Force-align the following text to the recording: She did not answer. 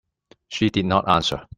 She 0.47 0.71
did 0.71 0.85
not 0.87 1.07
answer. 1.07 1.47